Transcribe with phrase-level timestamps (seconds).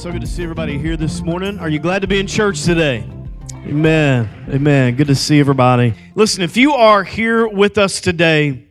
[0.00, 1.58] So good to see everybody here this morning.
[1.58, 3.06] Are you glad to be in church today?
[3.66, 4.30] Amen.
[4.48, 4.96] Amen.
[4.96, 5.92] Good to see everybody.
[6.14, 8.66] Listen, if you are here with us today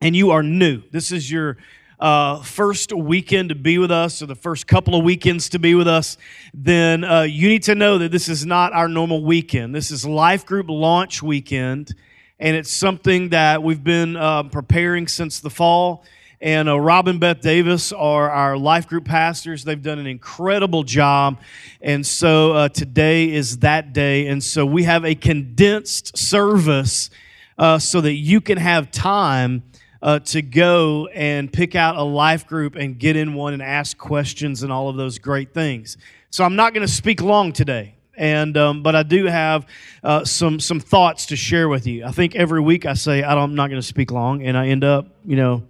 [0.00, 1.56] and you are new, this is your
[1.98, 5.74] uh, first weekend to be with us or the first couple of weekends to be
[5.74, 6.16] with us,
[6.54, 9.74] then uh, you need to know that this is not our normal weekend.
[9.74, 11.92] This is Life Group launch weekend,
[12.38, 16.04] and it's something that we've been uh, preparing since the fall.
[16.42, 19.62] And uh, Rob and Beth Davis are our life group pastors.
[19.62, 21.40] They've done an incredible job.
[21.80, 24.26] And so uh, today is that day.
[24.26, 27.10] And so we have a condensed service
[27.58, 29.62] uh, so that you can have time
[30.02, 33.96] uh, to go and pick out a life group and get in one and ask
[33.96, 35.96] questions and all of those great things.
[36.30, 39.66] So I'm not going to speak long today and um, but I do have
[40.02, 42.04] uh, some some thoughts to share with you.
[42.04, 44.68] I think every week I say I am not going to speak long, and I
[44.68, 45.62] end up, you know,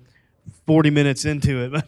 [0.67, 1.83] 40 minutes into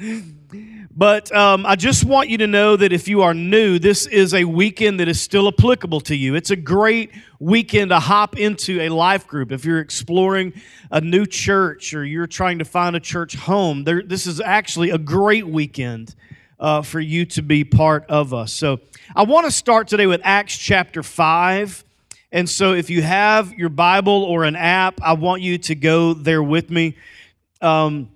[0.00, 0.90] it.
[0.96, 4.34] but um, I just want you to know that if you are new, this is
[4.34, 6.34] a weekend that is still applicable to you.
[6.34, 9.50] It's a great weekend to hop into a life group.
[9.50, 10.52] If you're exploring
[10.90, 14.90] a new church or you're trying to find a church home, there, this is actually
[14.90, 16.14] a great weekend
[16.60, 18.52] uh, for you to be part of us.
[18.52, 18.80] So
[19.14, 21.84] I want to start today with Acts chapter 5.
[22.32, 26.12] And so if you have your Bible or an app, I want you to go
[26.12, 26.96] there with me
[27.60, 28.10] um,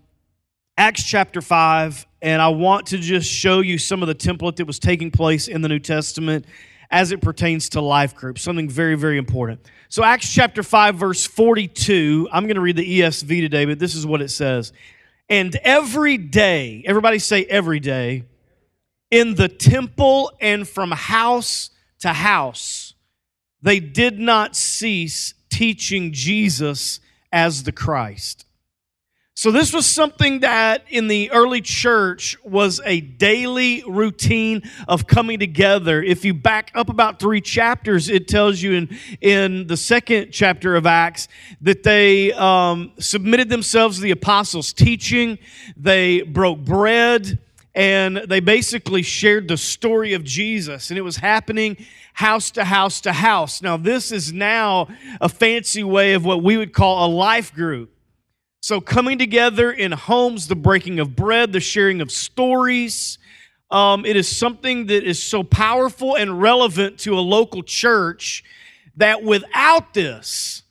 [0.76, 4.66] Acts chapter 5, and I want to just show you some of the template that
[4.66, 6.46] was taking place in the New Testament
[6.90, 9.60] as it pertains to life groups, something very, very important.
[9.88, 13.94] So, Acts chapter 5, verse 42, I'm going to read the ESV today, but this
[13.94, 14.72] is what it says.
[15.28, 18.24] And every day, everybody say every day,
[19.10, 22.94] in the temple and from house to house,
[23.62, 27.00] they did not cease teaching Jesus
[27.32, 28.46] as the Christ.
[29.34, 35.38] So, this was something that in the early church was a daily routine of coming
[35.38, 36.02] together.
[36.02, 40.76] If you back up about three chapters, it tells you in, in the second chapter
[40.76, 41.28] of Acts
[41.62, 45.38] that they um, submitted themselves to the apostles' teaching,
[45.74, 47.38] they broke bread,
[47.74, 50.90] and they basically shared the story of Jesus.
[50.90, 51.76] And it was happening
[52.14, 53.62] house to house to house.
[53.62, 54.88] Now, this is now
[55.20, 57.90] a fancy way of what we would call a life group.
[58.62, 63.18] So, coming together in homes, the breaking of bread, the sharing of stories,
[63.70, 68.44] um, it is something that is so powerful and relevant to a local church
[68.96, 70.62] that without this,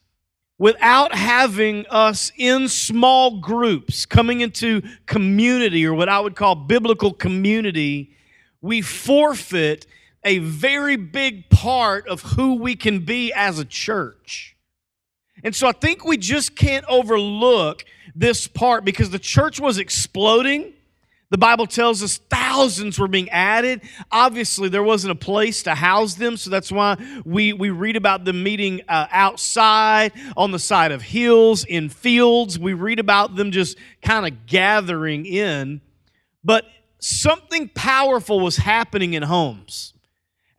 [0.59, 7.11] without having us in small groups coming into community or what I would call biblical
[7.11, 8.11] community,
[8.61, 9.87] we forfeit
[10.23, 14.55] a very big part of who we can be as a church.
[15.43, 17.85] And so I think we just can't overlook
[18.15, 20.73] this part because the church was exploding.
[21.29, 23.81] The Bible tells us thousands were being added.
[24.11, 28.25] Obviously, there wasn't a place to house them, so that's why we, we read about
[28.25, 32.57] them meeting uh, outside, on the side of hills, in fields.
[32.57, 35.81] We read about them just kind of gathering in.
[36.43, 36.65] But
[36.97, 39.93] something powerful was happening in homes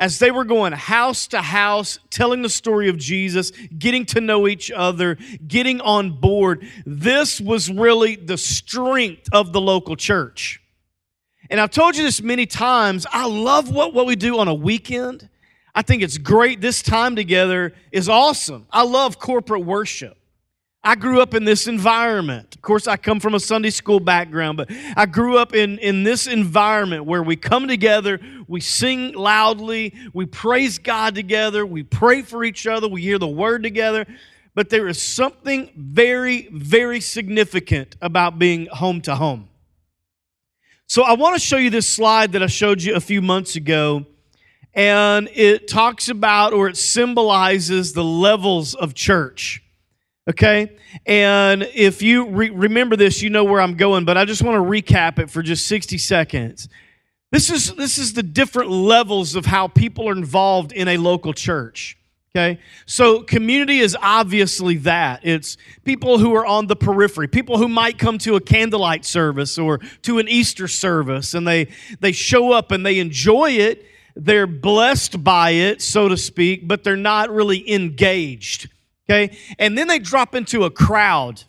[0.01, 4.49] as they were going house to house, telling the story of Jesus, getting to know
[4.49, 10.61] each other, getting on board, this was really the strength of the local church.
[11.51, 13.07] And I've told you this many times.
[13.13, 15.29] I love what, what we do on a weekend.
[15.75, 16.61] I think it's great.
[16.61, 18.67] This time together is awesome.
[18.73, 20.17] I love corporate worship.
[20.83, 22.55] I grew up in this environment.
[22.55, 26.05] Of course, I come from a Sunday school background, but I grew up in, in
[26.05, 28.19] this environment where we come together,
[28.49, 33.29] we sing loudly, we praise God together, we pray for each other, we hear the
[33.29, 34.07] word together.
[34.55, 39.51] But there is something very, very significant about being home to home.
[40.87, 43.55] So I want to show you this slide that I showed you a few months
[43.55, 44.07] ago.
[44.73, 49.63] And it talks about or it symbolizes the levels of church.
[50.31, 50.77] Okay?
[51.07, 54.57] And if you re- remember this, you know where I'm going, but I just want
[54.57, 56.69] to recap it for just 60 seconds.
[57.33, 61.33] This is, this is the different levels of how people are involved in a local
[61.33, 61.99] church.
[62.31, 62.61] Okay?
[62.87, 65.21] So community is obviously that.
[65.25, 69.59] It's people who are on the periphery, people who might come to a candlelight service
[69.59, 71.67] or to an Easter service and they
[71.99, 73.85] they show up and they enjoy it.
[74.15, 78.69] They're blessed by it, so to speak, but they're not really engaged.
[79.11, 79.37] Okay?
[79.59, 81.43] And then they drop into a crowd.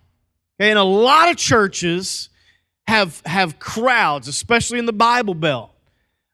[0.60, 0.69] Okay?
[0.72, 2.30] And a lot of churches
[2.88, 5.69] have, have crowds, especially in the Bible Belt.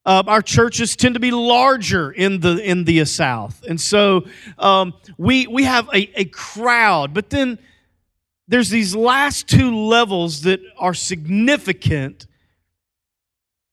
[0.06, 4.26] Uh, our churches tend to be larger in the in the South, and so
[4.58, 7.14] um, we we have a, a crowd.
[7.14, 7.60] But then
[8.48, 12.26] there's these last two levels that are significant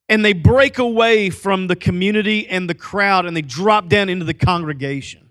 [0.09, 4.25] and they break away from the community and the crowd and they drop down into
[4.25, 5.24] the congregation.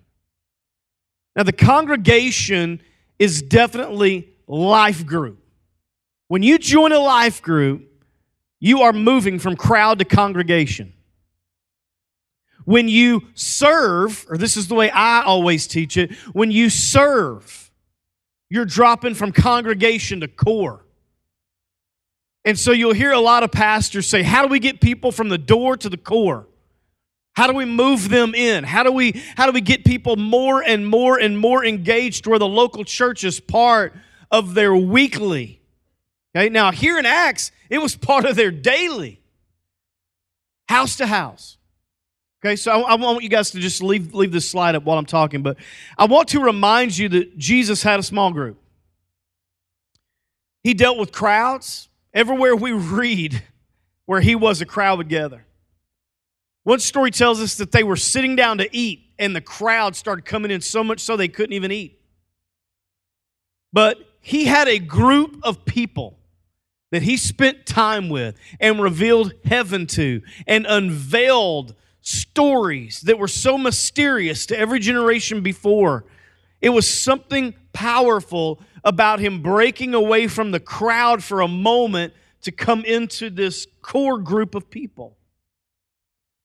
[1.36, 2.80] Now, the congregation
[3.18, 5.38] is definitely life group.
[6.28, 7.90] When you join a life group,
[8.60, 10.92] you are moving from crowd to congregation.
[12.64, 17.70] When you serve, or this is the way I always teach it, when you serve,
[18.48, 20.84] you're dropping from congregation to core.
[22.44, 25.28] And so you'll hear a lot of pastors say, How do we get people from
[25.28, 26.46] the door to the core?
[27.34, 28.64] How do we move them in?
[28.64, 32.38] How do we how do we get people more and more and more engaged where
[32.38, 33.94] the local church is part
[34.30, 35.60] of their weekly?
[36.34, 39.20] Okay, now here in Acts, it was part of their daily.
[40.68, 41.58] House to house.
[42.44, 44.98] Okay, so I, I, want you guys to just leave, leave this slide up while
[44.98, 45.56] I'm talking, but
[45.96, 48.58] I want to remind you that Jesus had a small group.
[50.62, 51.88] He dealt with crowds.
[52.12, 53.42] Everywhere we read
[54.04, 55.46] where he was, a crowd would gather.
[56.64, 60.24] One story tells us that they were sitting down to eat, and the crowd started
[60.24, 62.00] coming in so much so they couldn't even eat.
[63.72, 66.18] But he had a group of people
[66.90, 73.58] that he spent time with and revealed heaven to and unveiled stories that were so
[73.58, 76.04] mysterious to every generation before.
[76.60, 82.52] It was something powerful about him breaking away from the crowd for a moment to
[82.52, 85.16] come into this core group of people.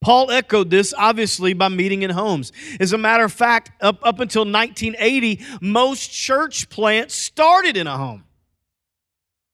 [0.02, 2.52] Paul echoed this obviously by meeting in homes.
[2.80, 7.98] As a matter of fact, up, up until 1980, most church plants started in a
[7.98, 8.24] home.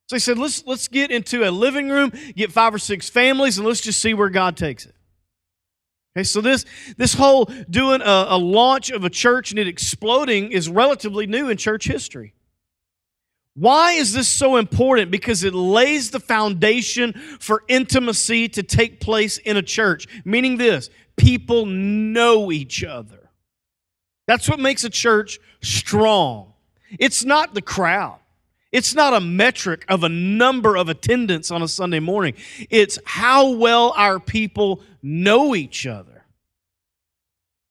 [0.08, 3.58] So he said, let's, let's get into a living room, get five or six families,
[3.58, 4.94] and let's just see where God takes it.
[6.16, 6.64] Okay, so this,
[6.96, 11.50] this whole doing a, a launch of a church and it exploding is relatively new
[11.50, 12.34] in church history.
[13.56, 15.12] Why is this so important?
[15.12, 20.08] Because it lays the foundation for intimacy to take place in a church.
[20.26, 23.30] Meaning this people know each other.
[24.28, 26.54] That's what makes a church strong.
[27.00, 28.20] It's not the crowd.
[28.72, 32.34] It's not a metric of a number of attendance on a Sunday morning.
[32.70, 36.26] It's how well our people know each other,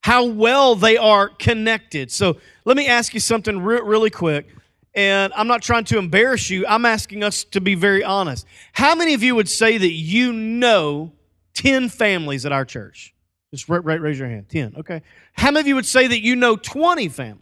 [0.02, 2.10] how well they are connected.
[2.10, 4.48] So let me ask you something re- really quick
[4.94, 6.66] and I'm not trying to embarrass you.
[6.66, 8.46] I'm asking us to be very honest.
[8.72, 11.12] How many of you would say that you know
[11.54, 13.14] 10 families at our church?
[13.52, 14.48] Just raise your hand.
[14.48, 15.02] 10, okay.
[15.32, 17.40] How many of you would say that you know 20 families?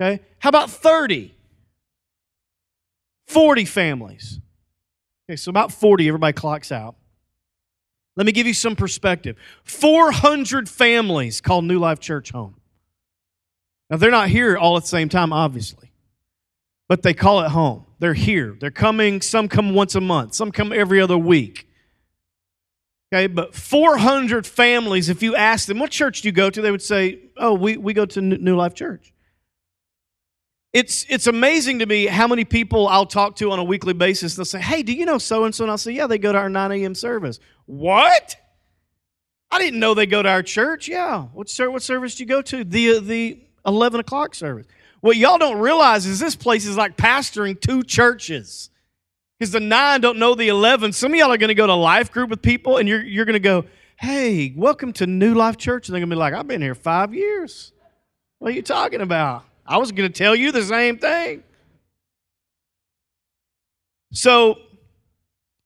[0.00, 0.22] Okay.
[0.38, 1.34] How about 30?
[3.26, 4.40] 40 families.
[5.28, 6.96] Okay, so about 40, everybody clocks out.
[8.16, 12.56] Let me give you some perspective 400 families call New Life Church home.
[13.88, 15.91] Now, they're not here all at the same time, obviously
[16.92, 17.86] but they call it home.
[18.00, 18.54] They're here.
[18.60, 19.22] They're coming.
[19.22, 21.66] Some come once a month, some come every other week.
[23.10, 26.60] Okay, but 400 families, if you ask them, what church do you go to?
[26.60, 29.10] They would say, oh, we, we go to New Life Church.
[30.74, 34.36] It's, it's amazing to me how many people I'll talk to on a weekly basis.
[34.36, 35.64] They'll say, hey, do you know so and so?
[35.64, 36.94] And I'll say, yeah, they go to our 9 a.m.
[36.94, 37.40] service.
[37.64, 38.36] What?
[39.50, 40.88] I didn't know they go to our church.
[40.88, 41.22] Yeah.
[41.32, 42.64] What, what service do you go to?
[42.64, 44.66] The, uh, the 11 o'clock service.
[45.02, 48.70] What y'all don't realize is this place is like pastoring two churches.
[49.36, 50.92] Because the nine don't know the 11.
[50.92, 53.24] Some of y'all are going to go to life group with people and you're, you're
[53.24, 53.64] going to go,
[53.98, 55.88] hey, welcome to New Life Church.
[55.88, 57.72] And they're going to be like, I've been here five years.
[58.38, 59.42] What are you talking about?
[59.66, 61.42] I was going to tell you the same thing.
[64.12, 64.58] So,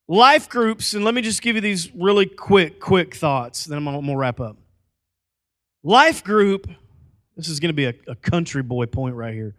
[0.09, 3.85] life groups, and let me just give you these really quick, quick thoughts, then I'm
[3.85, 4.57] going to wrap up.
[5.83, 6.71] Life group
[7.37, 9.55] this is going to be a, a country boy point right here.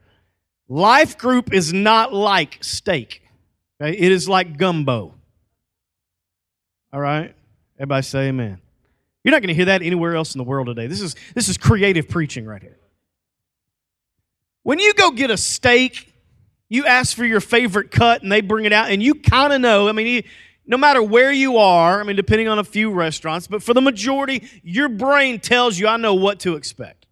[0.67, 3.21] Life group is not like steak.
[3.79, 3.97] Okay?
[3.97, 5.13] It is like gumbo.
[6.91, 7.33] All right?
[7.77, 8.59] Everybody say amen.
[9.23, 10.87] You're not going to hear that anywhere else in the world today.
[10.87, 12.77] This is, this is creative preaching right here.
[14.63, 16.13] When you go get a steak,
[16.69, 19.61] you ask for your favorite cut and they bring it out, and you kind of
[19.61, 19.87] know.
[19.87, 20.23] I mean,
[20.65, 23.81] no matter where you are, I mean, depending on a few restaurants, but for the
[23.81, 27.06] majority, your brain tells you, I know what to expect.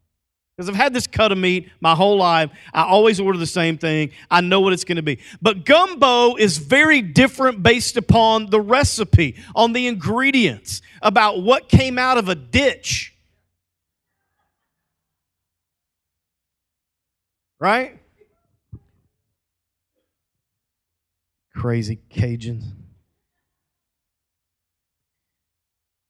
[0.56, 2.50] Because I've had this cut of meat my whole life.
[2.74, 4.12] I always order the same thing.
[4.32, 5.20] I know what it's going to be.
[5.42, 12.00] But gumbo is very different based upon the recipe, on the ingredients, about what came
[12.00, 13.14] out of a ditch.
[17.60, 18.00] Right?
[21.54, 22.64] Crazy Cajuns.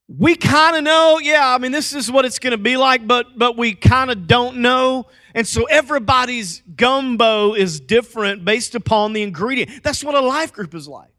[0.08, 3.08] We kind of know, yeah, I mean, this is what it's going to be like,
[3.08, 5.08] but, but we kind of don't know.
[5.34, 9.84] And so everybody's gumbo is different based upon the ingredient.
[9.84, 11.15] That's what a life group is like.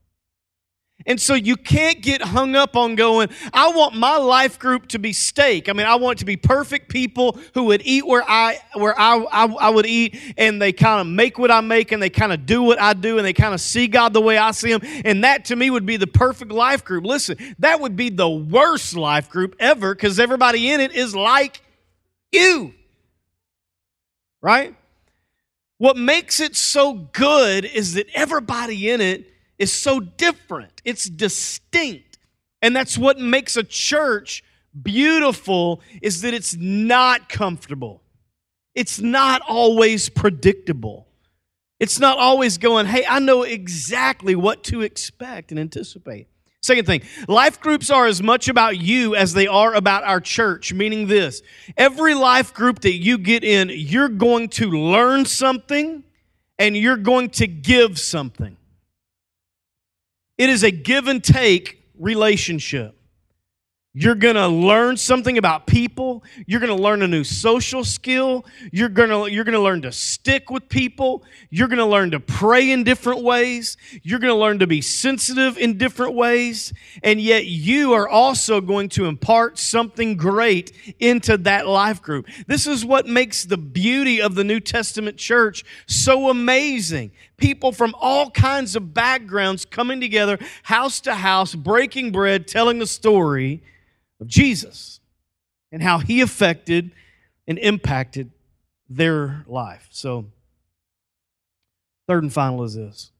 [1.07, 4.99] And so you can't get hung up on going, I want my life group to
[4.99, 5.69] be steak.
[5.69, 8.99] I mean, I want it to be perfect people who would eat where I where
[8.99, 12.11] I, I, I would eat and they kind of make what I make and they
[12.11, 14.51] kind of do what I do and they kind of see God the way I
[14.51, 14.81] see him.
[15.05, 17.05] And that to me would be the perfect life group.
[17.05, 21.61] Listen, that would be the worst life group ever because everybody in it is like
[22.33, 22.75] you.
[24.43, 24.75] Right?
[25.79, 32.19] What makes it so good is that everybody in it is so different, it's distinct.
[32.63, 34.43] And that's what makes a church
[34.83, 38.03] beautiful is that it's not comfortable.
[38.75, 41.07] It's not always predictable.
[41.79, 46.29] It's not always going, hey, I know exactly what to expect and anticipate.
[46.63, 50.73] Second thing, life groups are as much about you as they are about our church,
[50.73, 51.43] meaning this
[51.77, 56.03] every life group that you get in, you're going to learn something
[56.59, 58.57] and you're going to give something.
[60.39, 62.95] It is a give and take relationship.
[63.99, 66.23] You're going to learn something about people.
[66.45, 68.45] You're going to learn a new social skill.
[68.71, 71.25] You're going to you're going to learn to stick with people.
[71.49, 73.79] You're going to learn to pray in different ways.
[74.03, 76.75] You're going to learn to be sensitive in different ways.
[77.03, 82.27] And yet you are also going to impart something great into that life group.
[82.47, 87.13] This is what makes the beauty of the New Testament church so amazing.
[87.39, 92.87] People from all kinds of backgrounds coming together, house to house, breaking bread, telling the
[92.87, 93.63] story
[94.21, 95.01] of Jesus
[95.73, 96.93] and how he affected
[97.47, 98.31] and impacted
[98.89, 99.89] their life.
[99.91, 100.27] So,
[102.07, 103.11] third and final is this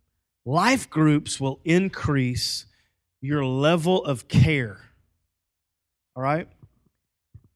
[0.45, 2.67] life groups will increase
[3.21, 4.81] your level of care.
[6.15, 6.49] All right?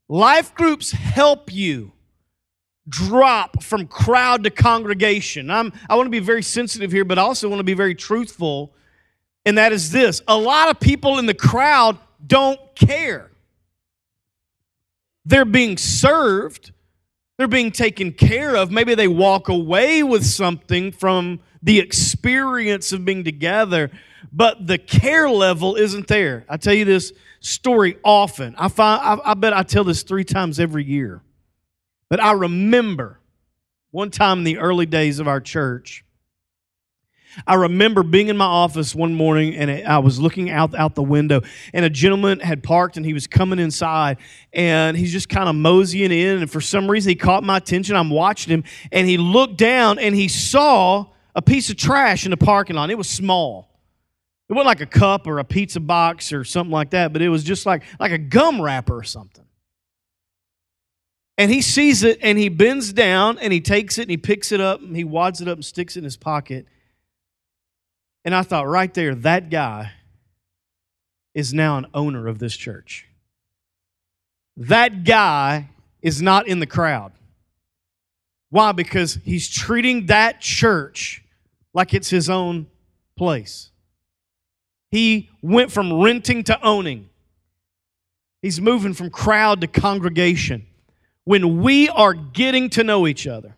[0.08, 1.92] Life groups help you
[2.88, 5.50] drop from crowd to congregation.
[5.50, 7.94] I'm, I want to be very sensitive here, but I also want to be very
[7.94, 8.74] truthful.
[9.46, 13.29] And that is this a lot of people in the crowd don't care.
[15.30, 16.72] They're being served,
[17.38, 18.72] they're being taken care of.
[18.72, 23.92] Maybe they walk away with something from the experience of being together,
[24.32, 26.44] but the care level isn't there.
[26.48, 28.56] I tell you this story often.
[28.58, 31.22] I, find, I, I bet I tell this three times every year.
[32.08, 33.20] But I remember
[33.92, 36.04] one time in the early days of our church,
[37.46, 41.02] I remember being in my office one morning and I was looking out out the
[41.02, 44.18] window and a gentleman had parked and he was coming inside
[44.52, 47.96] and he's just kind of moseying in and for some reason he caught my attention.
[47.96, 52.30] I'm watching him and he looked down and he saw a piece of trash in
[52.30, 52.90] the parking lot.
[52.90, 53.68] It was small.
[54.48, 57.28] It wasn't like a cup or a pizza box or something like that, but it
[57.28, 59.44] was just like like a gum wrapper or something.
[61.38, 64.52] And he sees it and he bends down and he takes it and he picks
[64.52, 66.66] it up and he wads it up and sticks it in his pocket
[68.24, 69.92] and I thought, right there, that guy
[71.34, 73.06] is now an owner of this church.
[74.56, 75.70] That guy
[76.02, 77.12] is not in the crowd.
[78.50, 78.72] Why?
[78.72, 81.22] Because he's treating that church
[81.72, 82.66] like it's his own
[83.16, 83.70] place.
[84.90, 87.08] He went from renting to owning.
[88.42, 90.66] He's moving from crowd to congregation.
[91.24, 93.54] When we are getting to know each other,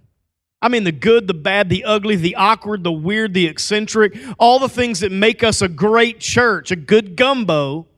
[0.63, 4.61] I mean, the good, the bad, the ugly, the awkward, the weird, the eccentric, all
[4.61, 7.89] the things that make us a great church, a good gumbo.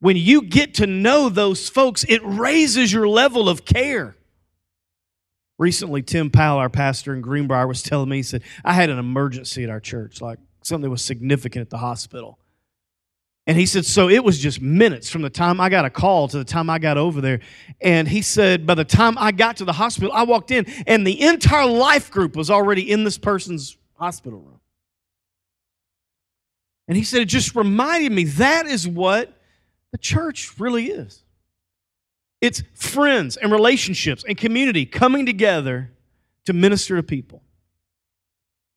[0.00, 4.16] When you get to know those folks, it raises your level of care.
[5.58, 8.98] Recently, Tim Powell, our pastor in Greenbrier, was telling me, he said, I had an
[8.98, 12.38] emergency at our church, like something that was significant at the hospital.
[13.46, 16.26] And he said, so it was just minutes from the time I got a call
[16.28, 17.40] to the time I got over there.
[17.80, 21.06] And he said, by the time I got to the hospital, I walked in and
[21.06, 24.60] the entire life group was already in this person's hospital room.
[26.88, 29.32] And he said, it just reminded me that is what
[29.92, 31.22] the church really is
[32.40, 35.90] it's friends and relationships and community coming together
[36.44, 37.42] to minister to people,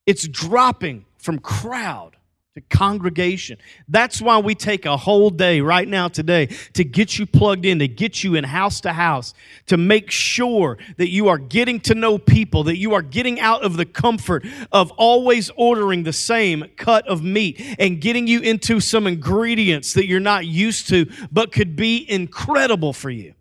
[0.05, 2.15] it's dropping from crowd
[2.59, 3.57] to congregation.
[3.87, 7.79] That's why we take a whole day right now today to get you plugged in,
[7.79, 9.33] to get you in house to house,
[9.67, 13.63] to make sure that you are getting to know people, that you are getting out
[13.63, 18.79] of the comfort of always ordering the same cut of meat and getting you into
[18.79, 23.33] some ingredients that you're not used to but could be incredible for you.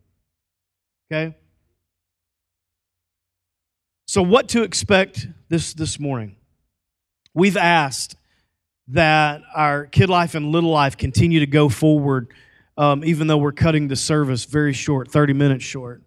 [1.10, 1.36] Okay?
[4.06, 6.36] So what to expect this this morning?
[7.34, 8.16] We've asked
[8.88, 12.32] that our kid life and little life continue to go forward,
[12.76, 16.02] um, even though we're cutting the service very short, 30 minutes short.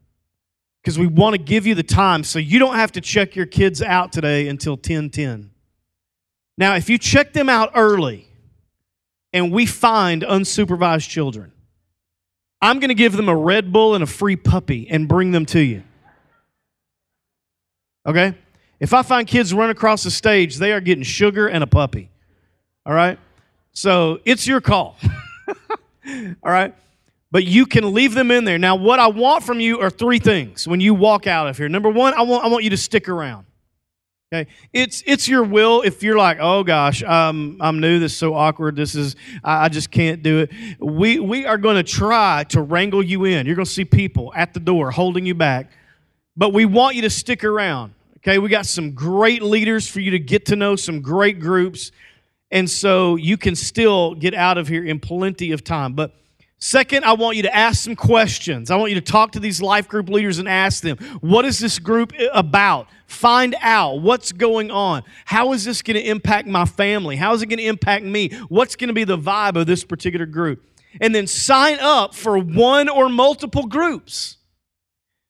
[0.81, 3.45] Because we want to give you the time so you don't have to check your
[3.45, 5.51] kids out today until 10 10.
[6.57, 8.27] Now, if you check them out early,
[9.33, 11.51] and we find unsupervised children,
[12.61, 15.45] I'm going to give them a Red Bull and a free puppy and bring them
[15.47, 15.83] to you.
[18.05, 18.35] Okay?
[18.79, 22.09] If I find kids run across the stage, they are getting sugar and a puppy.
[22.85, 23.19] All right?
[23.73, 24.97] So it's your call.
[25.47, 26.75] All right?
[27.31, 28.57] But you can leave them in there.
[28.57, 31.69] Now, what I want from you are three things when you walk out of here.
[31.69, 33.45] Number one, I want, I want you to stick around.
[34.33, 35.81] Okay, it's it's your will.
[35.81, 37.99] If you're like, oh gosh, um, I'm new.
[37.99, 38.77] This is so awkward.
[38.77, 40.51] This is I, I just can't do it.
[40.79, 43.45] We we are going to try to wrangle you in.
[43.45, 45.69] You're going to see people at the door holding you back,
[46.37, 47.93] but we want you to stick around.
[48.19, 51.91] Okay, we got some great leaders for you to get to know, some great groups,
[52.51, 55.93] and so you can still get out of here in plenty of time.
[55.93, 56.13] But
[56.63, 58.69] Second, I want you to ask some questions.
[58.69, 61.57] I want you to talk to these life group leaders and ask them, what is
[61.57, 62.87] this group about?
[63.07, 65.01] Find out what's going on.
[65.25, 67.15] How is this going to impact my family?
[67.15, 68.29] How is it going to impact me?
[68.47, 70.63] What's going to be the vibe of this particular group?
[71.01, 74.37] And then sign up for one or multiple groups.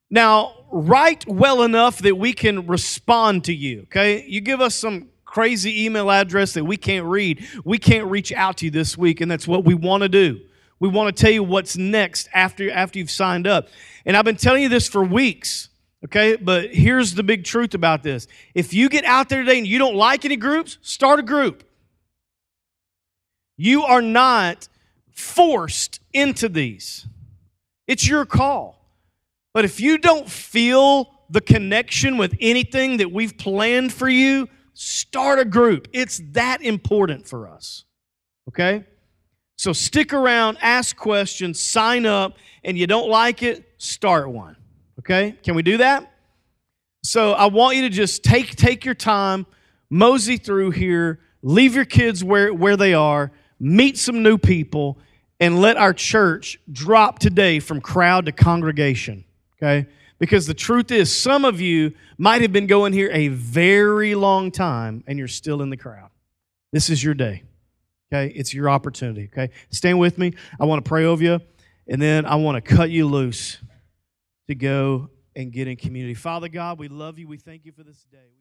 [0.10, 4.26] Now, write well enough that we can respond to you, okay?
[4.28, 8.58] You give us some crazy email address that we can't read, we can't reach out
[8.58, 10.42] to you this week, and that's what we want to do.
[10.80, 13.70] We want to tell you what's next after, after you've signed up.
[14.06, 15.70] And I've been telling you this for weeks,
[16.04, 16.36] okay?
[16.36, 18.28] But here's the big truth about this.
[18.54, 21.64] If you get out there today and you don't like any groups, start a group.
[23.56, 24.68] You are not
[25.12, 27.06] forced into these,
[27.88, 28.80] it's your call.
[29.54, 35.40] But if you don't feel the connection with anything that we've planned for you, start
[35.40, 35.88] a group.
[35.94, 37.86] It's that important for us,
[38.50, 38.86] okay?
[39.58, 44.56] So stick around, ask questions, sign up, and you don't like it, start one.
[44.98, 45.36] Okay?
[45.44, 46.12] Can we do that?
[47.04, 49.46] So I want you to just take take your time,
[49.90, 54.98] mosey through here, leave your kids where, where they are, meet some new people,
[55.40, 59.26] and let our church drop today from crowd to congregation.
[59.58, 59.88] Okay?
[60.22, 64.52] Because the truth is, some of you might have been going here a very long
[64.52, 66.12] time and you're still in the crowd.
[66.72, 67.42] This is your day.
[68.14, 68.32] Okay?
[68.36, 69.32] It's your opportunity.
[69.34, 69.50] Okay?
[69.72, 70.34] Stand with me.
[70.60, 71.40] I want to pray over you,
[71.88, 73.58] and then I want to cut you loose
[74.48, 76.14] to go and get in community.
[76.14, 77.28] Father God, we love you.
[77.28, 78.41] We thank you for this day.